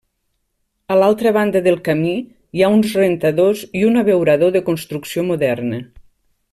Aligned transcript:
A 0.93 0.95
l'altra 1.01 1.33
banda 1.35 1.61
del 1.67 1.77
camí 1.89 2.13
hi 2.59 2.63
ha 2.63 2.71
uns 2.77 2.97
rentadors 3.01 3.61
i 3.83 3.87
un 3.91 4.03
abeurador 4.05 4.57
de 4.59 4.67
construcció 4.71 5.29
moderna. 5.33 5.81